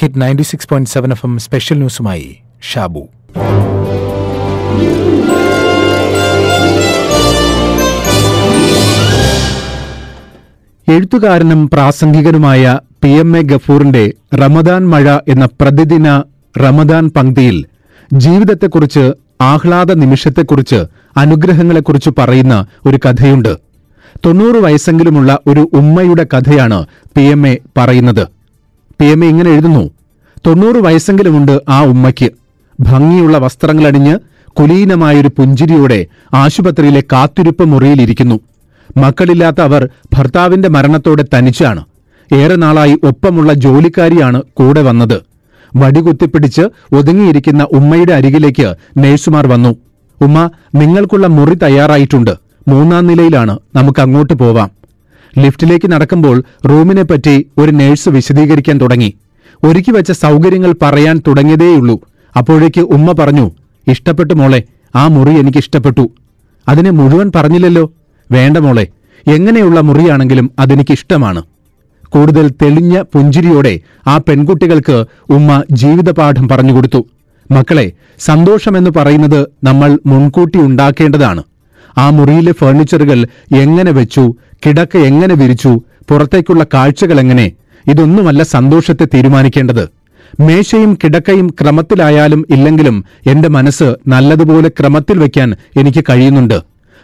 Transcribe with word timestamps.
Hit 0.00 0.20
ninety 0.20 0.42
six 0.42 0.68
point 0.68 0.90
seven 0.90 1.10
F 1.10 1.26
M 1.26 1.38
special 1.38 1.76
ന്യൂസുമായി 1.76 2.36
Shabu. 2.62 3.08
എഴുത്തുകാരനും 10.88 11.70
പ്രാസംഗികനുമായ 11.70 12.78
P 13.04 13.08
M 13.08 13.38
A 13.38 13.42
ഗഫൂറിന്റെ 13.42 14.14
റമദാൻ 14.34 14.88
മഴ 14.88 15.18
എന്ന 15.28 15.46
പ്രതിദിന 15.46 16.22
റമദാൻ 16.60 17.10
പങ്ക്തിയിൽ 17.10 17.66
ജീവിതത്തെക്കുറിച്ച് 18.12 19.12
ആഹ്ലാദ 19.40 19.92
നിമിഷത്തെക്കുറിച്ച് 19.92 20.84
അനുഗ്രഹങ്ങളെക്കുറിച്ച് 21.16 22.10
പറയുന്ന 22.18 22.66
ഒരു 22.86 22.96
കഥയുണ്ട്. 22.96 23.58
തൊണ്ണൂറ് 24.26 24.56
വയസ്സെങ്കിലുമുള്ള 24.56 25.38
ഒരു 25.46 25.70
ഉമ്മയുടെ 25.72 26.26
കഥയാണ് 26.34 26.86
പി 27.16 27.20
എം 27.20 27.48
എ 27.48 27.58
പറയുന്നത്. 27.76 28.37
പി 29.00 29.04
എം 29.04 29.24
എ 29.24 29.28
ഇങ്ങനെ 29.28 29.50
എഴുതുന്നു. 29.50 29.90
തൊണ്ണൂറ് 30.46 30.76
വയസ്സെങ്കിലുമുണ്ട് 30.76 31.60
ആ 31.68 31.84
ഉമ്മയ്ക്ക്. 31.84 32.30
ഭംഗിയുള്ള 32.80 33.38
വസ്ത്രങ്ങളണിഞ്ഞ് 33.38 34.18
കുലീനമായൊരു 34.46 35.28
പുഞ്ചിരിയോടെ 35.28 36.06
ആശുപത്രിയിലെ 36.34 37.02
കാത്തിരിപ്പ് 37.12 37.64
മുറിയിലിരിക്കുന്നു. 37.64 38.40
മക്കളില്ലാത്ത 38.96 39.60
അവർ 39.60 39.88
ഭർത്താവിന്റെ 40.12 40.68
മരണത്തോടെ 40.68 41.24
തനിച്ചാണ്. 41.34 41.84
ഏറെ 42.34 42.56
നാളായി 42.56 42.98
ഒപ്പമുള്ള 43.02 43.52
ജോലിക്കാരിയാണ് 43.52 44.42
കൂടെ 44.54 44.82
വന്നത്. 44.82 45.22
വടികുത്തിപ്പിടിച്ച് 45.76 46.62
ഒതുങ്ങിയിരിക്കുന്ന 46.94 47.66
ഉമ്മയുടെ 47.72 48.12
അരികിലേക്ക് 48.12 48.74
നഴ്സുമാർ 48.98 49.46
വന്നു. 49.46 49.76
ഉമ്മ 50.20 50.50
നിങ്ങൾക്കുള്ള 50.74 51.26
മുറി 51.26 51.54
തയ്യാറായിട്ടുണ്ട്. 51.54 52.30
മൂന്നാം 52.68 53.06
നിലയിലാണ്. 53.06 53.58
നമുക്ക് 53.74 54.00
അങ്ങോട്ട് 54.00 54.32
പോവാം. 54.32 54.77
ലിഫ്റ്റിലേക്ക് 55.38 55.92
നടക്കുമ്പോൾ 55.92 56.42
റൂമിനെപ്പറ്റി 56.68 57.46
ഒരു 57.58 57.70
നേഴ്സ് 57.70 58.08
വിശദീകരിക്കാൻ 58.08 58.80
തുടങ്ങി. 58.80 59.14
ഒരുക്കി 59.64 59.90
വെച്ച 59.90 60.12
സൗകര്യങ്ങൾ 60.12 60.74
പറയാൻ 60.82 61.22
തുടങ്ങിയതേയുള്ളൂ. 61.26 62.00
അപ്പോഴേക്ക് 62.36 62.80
ഉമ്മ 62.80 63.12
പറഞ്ഞു 63.12 63.50
ഇഷ്ടപ്പെട്ടു 63.88 64.34
മോളെ 64.34 64.62
ആ 64.96 65.08
മുറി 65.08 65.38
എനിക്ക് 65.38 65.58
ഇഷ്ടപ്പെട്ടു. 65.58 66.10
അതിനെ 66.68 66.90
മുഴുവൻ 66.90 67.32
പറഞ്ഞില്ലല്ലോ? 67.36 67.92
വേണ്ട 68.30 68.56
മോളെ 68.56 68.88
എങ്ങനെയുള്ള 69.26 69.80
മുറിയാണെങ്കിലും 69.80 70.50
അതെനിക്ക് 70.58 70.92
ഇഷ്ടമാണ്. 70.92 71.42
കൂടുതൽ 72.04 72.50
തെളിഞ്ഞ 72.62 73.02
പുഞ്ചിരിയോടെ 73.02 73.80
ആ 74.06 74.18
പെൺകുട്ടികൾക്ക് 74.18 75.04
ഉമ്മ 75.30 75.62
ജീവിതപാഠം 75.72 76.48
പറഞ്ഞുകൊടുത്തു 76.48 77.06
മക്കളെ 77.50 77.92
സന്തോഷമെന്ന് 78.18 78.90
പറയുന്നത് 78.96 79.46
നമ്മൾ 79.64 79.98
മുൻകൂട്ടി 80.06 80.58
ഉണ്ടാക്കേണ്ടതാണ്. 80.58 81.42
ആ 81.98 82.10
മുറിയിലെ 82.10 82.52
ഫർണിച്ചറുകൾ 82.52 83.26
എങ്ങനെ 83.56 83.90
വെച്ചു 83.90 84.34
കിടക്ക 84.66 84.96
എങ്ങനെ 84.96 85.34
വിരിച്ചു 85.34 85.80
പുറത്തേക്കുള്ള 86.10 86.66
കാഴ്ചകൾ 86.74 87.20
എങ്ങനെ? 87.20 87.52
ഇതൊന്നുമല്ല 87.88 88.42
സന്തോഷത്തെ 88.42 89.04
തീരുമാനിക്കേണ്ടത്. 89.04 89.88
മേശയും 90.40 90.98
കിടക്കയും 91.04 91.50
ക്രമത്തിലായാലും 91.60 92.46
ഇല്ലെങ്കിലും 92.50 93.04
എന്റെ 93.26 93.48
മനസ്സ് 93.48 93.94
നല്ലതുപോലെ 94.08 94.68
ക്രമത്തിൽ 94.68 95.18
വയ്ക്കാൻ 95.18 95.54
എനിക്ക് 95.76 96.04
കഴിയുന്നുണ്ട്. 96.10 96.60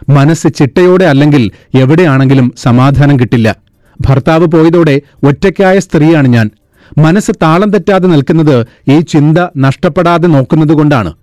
മനസ്സ് 0.09 0.47
ചിട്ടയോടെ 0.55 1.05
അല്ലെങ്കിൽ 1.05 1.51
എവിടെയാണെങ്കിലും 1.75 2.53
സമാധാനം 2.57 3.19
കിട്ടില്ല. 3.19 3.55
ഭർത്താവ് 4.01 4.45
പോയതോടെ 4.45 5.01
ഒറ്റയ്ക്കായ 5.23 5.79
സ്ത്രീയാണ് 5.79 6.27
ഞാൻ. 6.27 6.49
മനസ്സ് 6.97 7.31
താളം 7.41 7.71
തെറ്റാതെ 7.71 8.07
നിൽക്കുന്നത് 8.07 8.67
ഈ 8.91 8.99
ചിന്ത 8.99 9.37
നഷ്ടപ്പെടാതെ 9.57 10.27
നോക്കുന്നതുകൊണ്ടാണ്. 10.27 11.13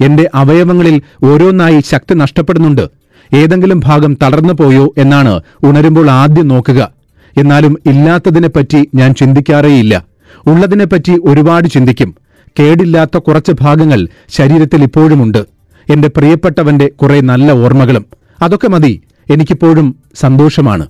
എന്റെ 0.00 0.30
അവയവങ്ങളിൽ 0.34 1.02
ഓരോന്നായി 1.24 1.80
ശക്തി 1.80 2.14
നഷ്ടപ്പെടുന്നുണ്ട്. 2.14 3.01
ഏതെങ്കിലും 3.32 3.80
ഭാഗം 3.84 4.14
തളർന്നു 4.22 4.52
പോയോ 4.52 4.94
എന്നാണ് 4.98 5.40
ഉണരുമ്പോൾ 5.62 6.10
ആദ്യം 6.10 6.48
നോക്കുക. 6.48 6.90
എന്നാലും 7.38 7.78
ഇല്ലാത്തതിനെപ്പറ്റി 7.86 8.88
ഞാൻ 8.94 9.14
ചിന്തിക്കാറേയില്ല. 9.14 10.04
ഉള്ളതിനെപ്പറ്റി 10.46 11.20
ഒരുപാട് 11.24 11.68
ചിന്തിക്കും. 11.68 12.14
കേടില്ലാത്ത 12.60 13.18
കുറച്ച് 13.18 13.52
ഭാഗങ്ങൾ 13.60 14.08
ശരീരത്തിൽ 14.28 14.82
ഇപ്പോഴുമുണ്ട്. 14.82 15.44
എന്റെ 15.90 16.08
പ്രിയപ്പെട്ടവന്റെ 16.08 16.88
കുറെ 16.88 17.20
നല്ല 17.20 17.52
ഓർമ്മകളും. 17.52 18.06
അതൊക്കെ 18.42 18.68
മതി 18.68 19.00
എനിക്കിപ്പോഴും 19.30 19.96
സന്തോഷമാണ്. 20.14 20.86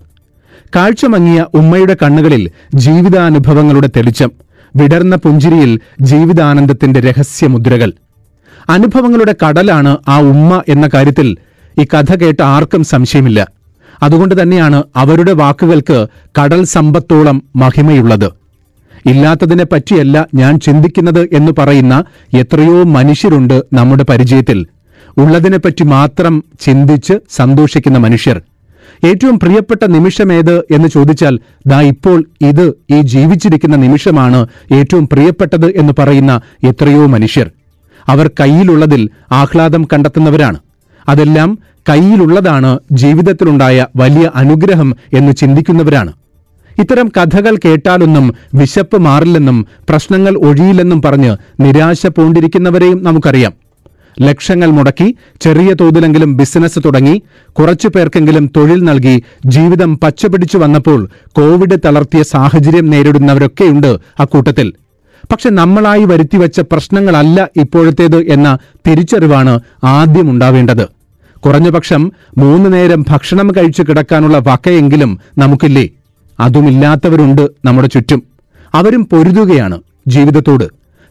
കാഴ്ച 0.77 1.07
മങ്ങിയ 1.07 1.47
ഉമ്മയുടെ 1.55 1.97
കണ്ണുകളിൽ 2.03 2.51
ജീവിതാനുഭവങ്ങളുടെ 2.75 3.91
തെളിച്ചം. 3.97 4.31
വിടർന്ന 4.77 5.17
പുഞ്ചിരിയിൽ 5.17 5.81
ജീവിതാനന്ദത്തിന്റെ 6.01 7.01
രഹസ്യമുദ്രകൾ. 7.01 7.93
അനുഭവങ്ങളുടെ 8.69 9.35
കടലാണ് 9.47 9.97
ആ 10.09 10.21
ഉമ്മ 10.21 10.63
എന്ന 10.69 10.89
കാര്യത്തിൽ 10.95 11.37
ഈ 11.79 11.85
കഥ 11.85 12.15
കേട്ട 12.15 12.43
ആർക്കും 12.43 12.85
സംശയമില്ല. 12.85 13.47
അതുകൊണ്ട് 14.03 14.43
തന്നെയാണ് 14.43 14.83
അവരുടെ 14.97 15.33
വാക്കുകൾക്ക് 15.33 16.07
കടൽ 16.43 16.65
സമ്പത്തോളം 16.65 17.43
മഹിമയുള്ളത്. 17.57 18.33
ഇല്ലാത്തതിനെ 19.09 19.65
പറ്റിയല്ല 19.65 20.27
ഞാൻ 20.35 20.61
ചിന്തിക്കുന്നത് 20.61 21.29
എന്ന് 21.33 21.53
പറയുന്ന 21.59 22.05
എത്രയോ 22.35 22.83
മനുഷ്യരുണ്ട് 22.83 23.63
നമ്മുടെ 23.73 24.03
പരിചയത്തിൽ. 24.03 24.67
ഉള്ളതിനെപ്പറ്റി 25.17 25.85
മാത്രം 25.85 26.45
ചിന്തിച്ച് 26.61 27.13
സന്തോഷിക്കുന്ന 27.31 27.99
മനുഷ്യർ. 27.99 28.43
ഏറ്റവും 29.05 29.39
പ്രിയപ്പെട്ട 29.39 29.85
നിമിഷമേത് 29.85 30.59
എന്ന് 30.59 30.89
ചോദിച്ചാൽ 30.89 31.39
ദാ 31.67 31.81
ഇപ്പോൾ 31.81 32.25
ഇത് 32.41 32.73
ഈ 32.91 33.01
ജീവിച്ചിരിക്കുന്ന 33.01 33.77
നിമിഷമാണ് 33.77 34.47
ഏറ്റവും 34.73 35.09
പ്രിയപ്പെട്ടത് 35.09 35.77
എന്ന് 35.77 35.93
പറയുന്ന 35.99 36.41
എത്രയോ 36.65 37.07
മനുഷ്യർ. 37.07 37.51
അവർ 38.07 38.31
കയ്യിലുള്ളതിൽ 38.41 39.11
ആഹ്ലാദം 39.33 39.89
കണ്ടെത്തുന്നവരാണ്. 39.93 40.59
അതെല്ലാം 41.09 41.59
കയ്യിലുള്ളതാണ് 41.89 42.79
ജീവിതത്തിലുണ്ടായ 42.93 43.87
വലിയ 43.97 44.31
അനുഗ്രഹം 44.35 44.97
എന്ന് 45.15 45.33
ചിന്തിക്കുന്നവരാണ്. 45.33 46.13
ഇത്തരം 46.79 47.09
കഥകൾ 47.09 47.57
കേട്ടാലൊന്നും 47.65 48.35
വിശപ്പ് 48.55 48.99
മാറില്ലെന്നും 48.99 49.67
പ്രശ്നങ്ങൾ 49.89 50.37
ഒഴിയില്ലെന്നും 50.37 51.03
പറഞ്ഞ് 51.03 51.37
നിരാശ 51.61 52.07
പൂണ്ടിരിക്കുന്നവരെയും 52.07 53.05
നമുക്കറിയാം. 53.05 53.53
ലക്ഷങ്ങൾ 54.21 54.67
മുടക്കി 54.67 55.15
ചെറിയ 55.41 55.75
തോതിലെങ്കിലും 55.81 56.37
ബിസിനസ് 56.37 56.79
തുടങ്ങി 56.85 57.23
കുറച്ചു 57.49 57.89
പേർക്കെങ്കിലും 57.89 58.51
തൊഴിൽ 58.57 58.85
നൽകി 58.85 59.23
ജീവിതം 59.47 59.99
പച്ചപിടിച്ചു 59.99 60.59
വന്നപ്പോൾ 60.59 61.09
കോവിഡ് 61.33 61.79
തളർത്തിയ 61.85 62.23
സാഹചര്യം 62.23 62.91
നേരിടുന്നവരൊക്കെയുണ്ട് 62.91 63.97
അക്കൂട്ടത്തിൽ. 64.21 64.73
പക്ഷെ 65.31 65.51
നമ്മളായി 65.51 66.05
വരുത്തിവെച്ച 66.05 66.61
പ്രശ്നങ്ങളല്ല 66.61 67.49
ഇപ്പോഴത്തേത് 67.57 68.17
എന്ന 68.17 68.59
തിരിച്ചറിവാണ് 68.87 69.61
ആദ്യം 69.85 70.31
ഉണ്ടാവേണ്ടത്. 70.31 70.89
കുറഞ്ഞപക്ഷം 71.41 72.13
മൂന്ന് 72.39 72.73
നേരം 72.73 73.05
ഭക്ഷണം 73.09 73.51
കഴിച്ചു 73.51 73.83
കിടക്കാനുള്ള 73.83 74.39
വകയെങ്കിലും 74.39 75.19
നമുക്കില്ലേ? 75.39 75.89
അതുമില്ലാത്തവരുണ്ട് 76.41 77.51
നമ്മുടെ 77.65 77.89
ചുറ്റും. 77.89 78.23
അവരും 78.75 79.05
പൊരുതുകയാണ് 79.05 79.81
ജീവിതത്തോട്. 80.09 80.65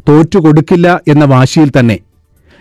തോറ്റുകൊടുക്കില്ല 0.10 1.02
എന്ന 1.08 1.26
വാശിയിൽ 1.26 1.72
തന്നെ. 1.80 2.00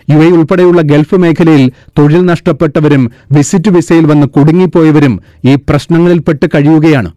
യു 0.09 0.17
എ 0.17 0.29
ഉൾപ്പെടെയുള്ള 0.29 0.81
ഗൾഫ് 0.81 1.15
മേഖലയിൽ 1.15 1.71
തൊഴിൽ 1.97 2.25
നഷ്ടപ്പെട്ടവരും 2.25 3.11
വിസിറ്റ് 3.31 3.69
വിസയിൽ 3.69 4.05
വന്ന് 4.05 4.27
കുടുങ്ങിപ്പോയവരും 4.27 5.19
ഈ 5.45 5.55
പ്രശ്നങ്ങളിൽപ്പെട്ട് 5.55 6.45
കഴിയുകയാണ്. 6.55 7.11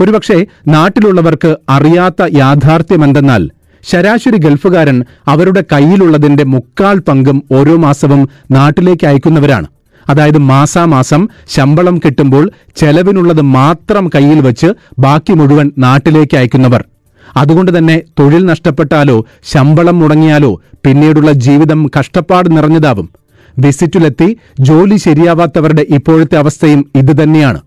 ഒരുപക്ഷെ 0.00 0.46
നാട്ടിലുള്ളവർക്ക് 0.68 1.56
അറിയാത്ത 1.68 2.30
യാഥാർത്ഥ്യമെന്തെന്നാൽ 2.36 3.50
ശരാശരി 3.90 4.36
ഗൾഫുകാരൻ 4.36 5.04
അവരുടെ 5.28 5.64
കയ്യിലുള്ളതിന്റെ 5.72 6.44
മുക്കാൽ 6.44 6.98
പങ്കും 6.98 7.42
ഓരോ 7.52 7.76
മാസവും 7.76 8.28
നാട്ടിലേക്ക് 8.50 9.06
അയക്കുന്നവരാണ്. 9.06 9.66
അതായത് 10.08 10.38
മാസാമാസം 10.38 11.28
ശമ്പളം 11.48 11.98
കിട്ടുമ്പോൾ 11.98 12.50
ചെലവിനുള്ളത് 12.76 13.40
മാത്രം 13.40 14.10
കയ്യിൽ 14.14 14.40
വച്ച് 14.40 14.66
ബാക്കി 14.98 15.32
മുഴുവൻ 15.32 15.70
നാട്ടിലേക്ക് 15.78 16.36
അയക്കുന്നവർ. 16.36 16.84
അതുകൊണ്ട് 17.36 17.78
തന്നെ 17.78 18.02
തൊഴിൽ 18.18 18.46
നഷ്ടപ്പെട്ടാലോ 18.46 19.24
ശമ്പളം 19.44 19.98
മുടങ്ങിയാലോ 19.98 20.60
പിന്നീടുള്ള 20.84 21.32
ജീവിതം 21.32 21.90
കഷ്ടപ്പാട് 21.98 22.56
നിറഞ്ഞതാവും. 22.56 23.10
വിസിറ്റിലെത്തി 23.58 24.36
ജോലി 24.60 24.96
ശരിയാവാത്തവരുടെ 24.96 25.86
ഇപ്പോഴത്തെ 25.88 26.36
അവസ്ഥയും 26.38 26.90
ഇതുതന്നെയാണ് 26.94 27.60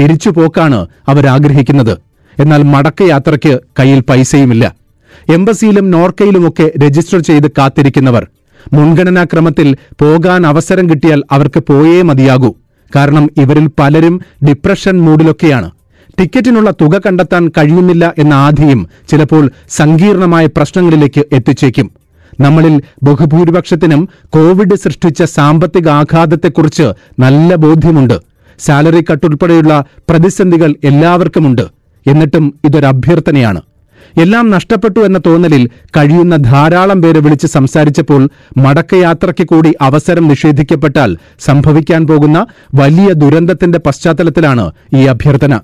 തിരിച്ചുപോക്കാണ് 0.00 0.86
അവരാഗ്രഹിക്കുന്നത്. 1.08 1.98
എന്നാൽ 2.40 2.62
മടക്കയാത്രയ്ക്ക് 2.62 3.60
കയ്യിൽ 3.78 4.00
പൈസയുമില്ല. 4.00 4.77
എംബസിയിലും 5.32 5.90
നോർക്കയിലുമൊക്കെ 5.90 6.72
രജിസ്റ്റർ 6.84 7.18
ചെയ്ത് 7.18 7.50
കാത്തിരിക്കുന്നവർ 7.58 8.26
മുൻഗണനാക്രമത്തിൽ 8.72 9.76
പോകാൻ 10.00 10.46
അവസരം 10.46 10.90
കിട്ടിയാൽ 10.90 11.22
അവർക്ക് 11.30 11.60
പോയേ 11.60 12.02
മതിയാകൂ. 12.02 12.54
കാരണം 12.96 13.30
ഇവരിൽ 13.36 13.70
പലരും 13.78 14.20
ഡിപ്രഷൻ 14.48 15.00
മൂഡിലൊക്കെയാണ്. 15.00 15.70
ടിക്കറ്റിനുള്ള 16.18 16.70
തുക 16.70 16.98
കണ്ടെത്താൻ 16.98 17.48
കഴിയുന്നില്ല 17.48 18.14
എന്ന 18.18 18.34
ആധിയും 18.34 18.88
ചിലപ്പോൾ 19.08 19.50
സങ്കീർണമായ 19.68 20.46
പ്രശ്നങ്ങളിലേക്ക് 20.46 21.24
എത്തിച്ചേക്കും. 21.32 21.90
നമ്മളിൽ 22.40 22.82
ബഹുഭൂരിപക്ഷത്തിനും 23.02 24.08
കോവിഡ് 24.28 24.74
സൃഷ്ടിച്ച 24.74 25.22
സാമ്പത്തിക 25.22 25.88
ആഘാതത്തെക്കുറിച്ച് 25.88 26.92
നല്ല 27.18 27.54
ബോധ്യമുണ്ട്. 27.54 28.20
സാലറി 28.58 29.04
കട്ട് 29.10 29.26
ഉൾപ്പെടെയുള്ള 29.26 29.84
പ്രതിസന്ധികൾ 30.10 30.74
എല്ലാവർക്കുമുണ്ട്. 30.84 31.62
എന്നിട്ടും 32.06 32.54
ഇതൊരു 32.64 32.86
അഭ്യർത്ഥനയാണ് 32.86 33.60
എല്ലാം 34.22 34.50
നഷ്ടപ്പെട്ടു 34.50 35.00
എന്ന 35.00 35.20
തോന്നലിൽ 35.26 35.64
കഴിയുന്ന 35.96 36.36
ധാരാളം 36.36 37.02
പേരെ 37.02 37.20
വിളിച്ച് 37.20 37.46
സംസാരിച്ചപ്പോൾ 37.46 38.22
മടക്കയാത്രയ്ക്ക് 38.56 39.44
കൂടി 39.44 39.74
അവസരം 39.80 40.28
നിഷേധിക്കപ്പെട്ടാൽ 40.28 41.16
സംഭവിക്കാൻ 41.40 42.06
പോകുന്ന 42.06 42.46
വലിയ 42.74 43.12
ദുരന്തത്തിന്റെ 43.12 43.78
പശ്ചാത്തലത്തിലാണ് 43.78 44.64
ഈ 44.94 45.02
അഭ്യർത്ഥന. 45.04 45.54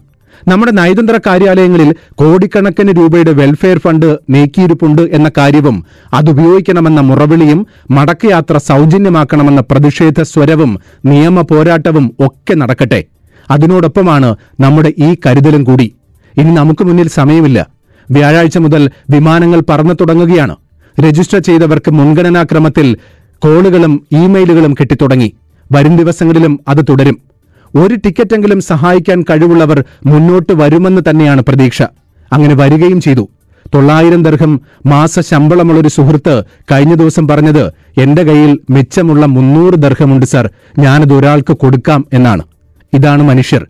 നമ്മുടെ 0.49 0.73
നയതന്ത്ര 0.73 1.21
കാര്യാലയങ്ങളിൽ 1.27 1.91
കോടിക്കണക്കിന് 2.15 2.93
രൂപയുടെ 2.99 3.33
വെൽഫെയർ 3.33 3.79
ഫണ്ട് 3.79 4.19
നീക്കിയിരിപ്പുണ്ട് 4.31 5.03
എന്ന 5.03 5.31
കാര്യവും 5.39 5.85
അതുപയോഗിക്കണമെന്ന 6.15 7.01
മുറവിളിയും 7.01 7.67
മടക്കയാത്ര 7.91 8.57
സൗജന്യമാക്കണമെന്ന 8.57 9.61
പ്രതിഷേധ 9.61 10.23
സ്വരവും 10.23 10.79
നിയമ 11.05 11.41
പോരാട്ടവും 11.41 12.17
ഒക്കെ 12.21 12.55
നടക്കട്ടെ. 12.55 13.05
അതിനോടൊപ്പമാണ് 13.51 14.37
നമ്മുടെ 14.61 14.93
ഈ 14.99 15.17
കരുതലും 15.27 15.65
കൂടി. 15.65 15.95
ഇനി 16.39 16.55
നമുക്ക് 16.55 16.85
മുന്നിൽ 16.85 17.09
സമയമില്ല. 17.09 17.74
വ്യാഴാഴ്ച 18.11 18.59
മുതൽ 18.59 18.91
വിമാനങ്ങൾ 19.11 19.63
പറന്നു 19.71 19.95
തുടങ്ങുകയാണ്. 19.95 20.57
രജിസ്റ്റർ 21.01 21.39
ചെയ്തവർക്ക് 21.39 21.91
മുൻഗണനാക്രമത്തിൽ 21.91 22.97
കോളുകളും 23.39 24.07
ഇമെയിലുകളും 24.13 24.75
കിട്ടിത്തുടങ്ങി. 24.75 25.35
വരും 25.73 25.97
ദിവസങ്ങളിലും 25.97 26.61
അത് 26.69 26.85
തുടരും. 26.89 27.19
ഒരു 27.75 27.95
ടിക്കറ്റെങ്കിലും 27.95 28.61
സഹായിക്കാൻ 28.61 29.23
കഴിവുള്ളവർ 29.23 29.85
മുന്നോട്ട് 30.07 30.53
വരുമെന്ന് 30.53 31.03
തന്നെയാണ് 31.11 31.43
പ്രതീക്ഷ. 31.43 31.83
അങ്ങനെ 32.33 32.55
വരികയും 32.55 33.01
ചെയ്തു. 33.01 33.29
തൊള്ളായിരം 33.75 34.23
ദർഹം 34.23 34.61
മാസ 34.87 35.21
ശമ്പളമുള്ളൊരു 35.21 35.89
സുഹൃത്ത് 35.89 36.43
കഴിഞ്ഞ 36.73 36.95
ദിവസം 36.95 37.29
പറഞ്ഞത് 37.29 37.67
എന്റെ 38.01 38.23
കയ്യിൽ 38.23 38.59
മിച്ചമുള്ള 38.71 39.27
മുന്നൂറ് 39.27 39.75
ദർഹമുണ്ട് 39.75 40.27
സർ. 40.27 40.51
ഞാനത് 40.79 41.13
ഒരാൾക്ക് 41.13 41.53
കൊടുക്കാം 41.53 42.07
എന്നാണ്. 42.13 42.43
ഇതാണ് 42.93 43.23
മനുഷ്യർ. 43.23 43.67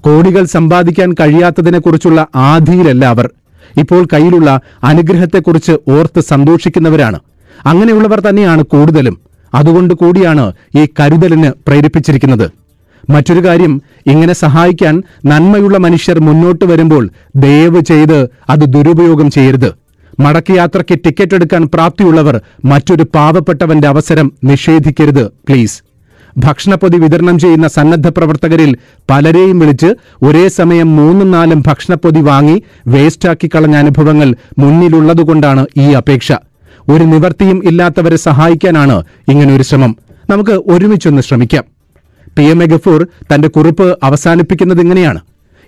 കോടികൾ 0.00 0.44
സമ്പാദിക്കാൻ 0.44 1.12
കഴിയാത്തതിനെക്കുറിച്ചുള്ള 1.12 2.26
ആധിയിലല്ല 2.36 3.06
അവർ. 3.06 3.30
ഇപ്പോൾ 3.78 4.06
കയ്യിലുള്ള 4.12 4.60
അനുഗ്രഹത്തെക്കുറിച്ച് 4.84 5.72
ഓർത്ത് 5.88 6.20
സന്തോഷിക്കുന്നവരാണ്. 6.20 7.18
അങ്ങനെയുള്ളവർ 7.66 8.20
തന്നെയാണ് 8.20 8.62
കൂടുതലും. 8.62 9.18
അതുകൊണ്ട് 9.54 9.94
കൂടിയാണ് 9.94 10.52
ഈ 10.76 10.88
കരുതലിന് 11.00 11.52
പ്രേരിപ്പിച്ചിരിക്കുന്നത്. 11.68 12.50
മറ്റൊരു 13.10 13.44
കാര്യം 13.46 13.82
ഇങ്ങനെ 14.06 14.32
സഹായിക്കാൻ 14.32 15.02
നന്മയുള്ള 15.26 15.78
മനുഷ്യർ 15.78 16.18
മുന്നോട്ട് 16.18 16.64
വരുമ്പോൾ 16.64 17.10
ദയവ് 17.36 17.80
ചെയ്ത് 17.80 18.28
അത് 18.50 18.60
ദുരുപയോഗം 18.60 19.30
ചെയ്യരുത്. 19.30 19.70
മടക്കയാത്രയ്ക്ക് 20.20 20.98
ടിക്കറ്റ് 21.04 21.34
എടുക്കാൻ 21.34 21.68
പ്രാപ്തിയുള്ളവർ 21.74 22.40
മറ്റൊരു 22.64 23.06
പാവപ്പെട്ടവന്റെ 23.14 23.88
അവസരം 23.88 24.32
നിഷേധിക്കരുത് 24.44 25.24
പ്ലീസ്. 25.26 25.93
ഭക്ഷണപ്പൊതി 26.38 26.96
വിതരണം 26.96 27.38
ചെയ്യുന്ന 27.38 27.68
സന്നദ്ധ 27.68 28.08
പ്രവർത്തകരിൽ 28.08 28.76
പലരെയും 29.10 29.58
വിളിച്ച് 29.58 29.86
ഒരേ 30.22 30.48
സമയം 30.48 30.96
മൂന്നും 30.96 31.30
നാലും 31.30 31.62
ഭക്ഷണപ്പൊതി 31.66 32.20
വാങ്ങി 32.20 32.62
വേസ്റ്റാക്കി 32.86 33.50
കളഞ്ഞ 33.54 33.76
അനുഭവങ്ങൾ 33.76 34.34
മുന്നിലുള്ളതുകൊണ്ടാണ് 34.58 35.66
ഈ 35.78 35.92
അപേക്ഷ. 35.92 36.32
ഒരു 36.88 37.04
നിവർത്തിയും 37.04 37.62
ഇല്ലാത്തവരെ 37.64 38.16
സഹായിക്കാനാണ് 38.16 39.04
ഇങ്ങനൊരു 39.28 39.62
ശ്രമം. 39.62 39.96
നമുക്ക് 40.30 40.50
ഒരുമിച്ചൊന്ന് 40.50 41.22
ശ്രമിക്കാം. 41.22 41.64
പി 42.38 42.42
എം 42.42 42.62
എ 42.62 42.66
ഗഫൂർ 42.66 43.08
തന്റെ 43.34 43.48
കുറിപ്പ് 43.48 43.98
അവസാനിപ്പിക്കുന്നത് 44.02 44.80
ഇങ്ങനെയാണ്. 44.80 45.20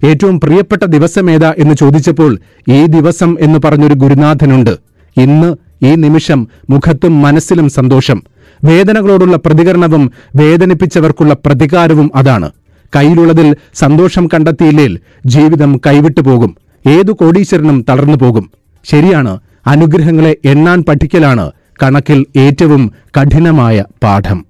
ഏറ്റവും 0.04 0.40
പ്രിയപ്പെട്ട 0.40 0.84
ദിവസമേതാ 0.84 1.54
എന്ന് 1.58 1.74
ചോദിച്ചപ്പോൾ 1.74 2.38
ഈ 2.70 2.86
ദിവസം 2.86 3.36
എന്ന് 3.40 3.58
പറഞ്ഞൊരു 3.64 3.94
ഗുരുനാഥനുണ്ട്. 3.94 4.70
ഇന്ന് 5.16 5.56
ഈ 5.86 5.94
നിമിഷം 5.94 6.48
മുഖത്തും 6.70 7.22
മനസ്സിലും 7.22 7.68
സന്തോഷം. 7.68 8.22
വേദനകളോടുള്ള 8.64 9.36
പ്രതികരണവും 9.36 10.12
വേദനിപ്പിച്ചവർക്കുള്ള 10.36 11.36
പ്രതികാരവും 11.46 12.10
അതാണ്. 12.14 12.50
കയ്യിലുള്ളതിൽ 12.96 13.56
സന്തോഷം 13.74 14.26
കണ്ടെത്തിയില്ലേൽ 14.26 15.00
ജീവിതം 15.26 15.80
കൈവിട്ടു 15.86 16.20
പോകും. 16.20 16.56
ഏതു 16.86 17.12
കോടീശ്വരനും 17.12 17.84
തളർന്നു 17.88 18.16
പോകും. 18.16 18.50
ശരിയാണ് 18.84 19.38
അനുഗ്രഹങ്ങളെ 19.66 20.36
എണ്ണാൻ 20.44 20.84
പഠിക്കലാണ് 20.88 21.52
കണക്കിൽ 21.82 22.26
ഏറ്റവും 22.36 22.92
കഠിനമായ 23.20 23.84
പാഠം. 24.02 24.46